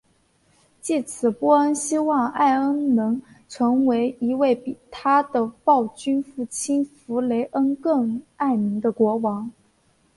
[0.81, 9.51] 藉此波恩希望艾恩能成为一位比他的暴君父亲弗雷恩更爱民的国王。